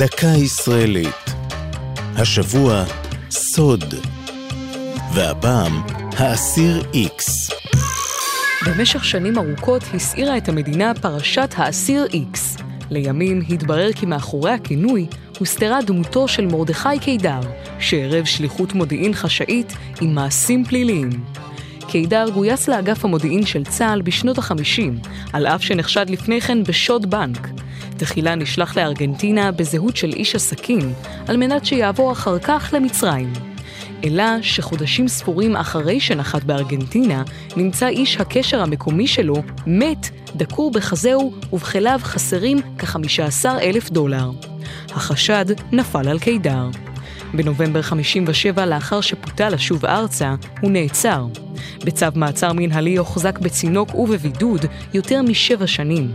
[0.00, 1.30] דקה ישראלית.
[2.16, 2.84] השבוע,
[3.30, 3.94] סוד.
[5.14, 5.82] והפעם,
[6.16, 7.50] האסיר איקס.
[8.66, 12.56] במשך שנים ארוכות הסעירה את המדינה פרשת האסיר איקס.
[12.90, 15.06] לימים התברר כי מאחורי הכינוי
[15.38, 17.40] הוסתרה דמותו של מרדכי קידר,
[17.78, 21.10] שערב שליחות מודיעין חשאית עם מעשים פליליים.
[21.90, 27.48] קידר גויס לאגף המודיעין של צה"ל בשנות ה-50, על אף שנחשד לפני כן בשוד בנק.
[27.96, 30.92] תחילה נשלח לארגנטינה בזהות של איש עסקים,
[31.28, 33.32] על מנת שיעבור אחר כך למצרים.
[34.04, 37.22] אלא שחודשים ספורים אחרי שנחת בארגנטינה,
[37.56, 39.36] נמצא איש הקשר המקומי שלו
[39.66, 44.30] מת, דקור בחזהו, ובכליו חסרים כ-15 אלף דולר.
[44.90, 46.68] החשד נפל על קידר.
[47.34, 51.26] בנובמבר 57, לאחר שפוטה לשוב ארצה, הוא נעצר.
[51.84, 56.10] בצו מעצר מנהלי הוחזק בצינוק ובבידוד יותר משבע שנים.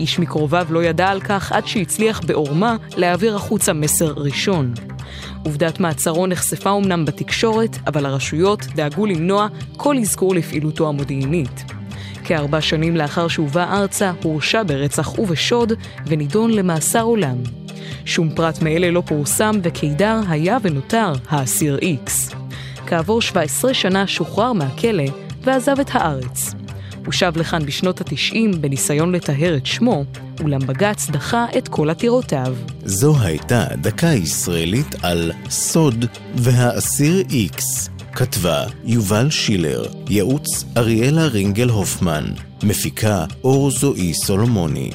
[0.00, 4.74] איש מקרוביו לא ידע על כך עד שהצליח בעורמה להעביר החוצה מסר ראשון.
[5.44, 11.75] עובדת מעצרו נחשפה אמנם בתקשורת, אבל הרשויות דאגו למנוע כל אזכור לפעילותו המודיעינית.
[12.26, 15.72] כארבע שנים לאחר שהובא ארצה, הורשע ברצח ובשוד
[16.06, 17.36] ונידון למאסר עולם.
[18.04, 22.30] שום פרט מאלה לא פורסם, וקידר היה ונותר האסיר איקס.
[22.86, 25.04] כעבור 17 שנה שוחרר מהכלא
[25.42, 26.54] ועזב את הארץ.
[27.04, 30.04] הוא שב לכאן בשנות ה-90 בניסיון לטהר את שמו,
[30.40, 32.56] אולם בג"ץ דחה את כל עתירותיו.
[32.84, 36.04] זו הייתה דקה ישראלית על סוד
[36.34, 37.95] והאסיר איקס.
[38.18, 42.24] כתבה יובל שילר, ייעוץ אריאלה רינגל הופמן,
[42.62, 44.90] מפיקה אור זועי סולומוני.